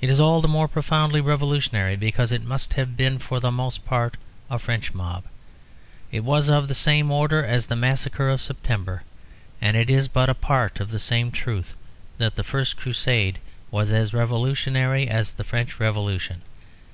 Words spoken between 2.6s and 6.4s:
have been for the most part a French mob. It